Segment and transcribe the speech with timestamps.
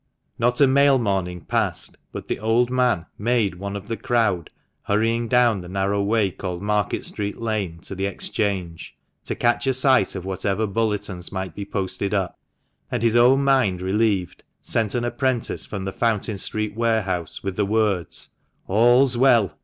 [0.39, 4.49] Not a mail morning passed but the old man made one of the crowd
[4.81, 9.73] hurrying down the narrow way called Market street Lane to the Exchange, to catch a
[9.73, 12.35] sight of whatever bulletins might be posted up;
[12.89, 17.65] and, his own mind relieved, sent an apprentice from the Fountain Street warehouse with the
[17.67, 18.29] words,
[18.67, 19.55] "All's well!"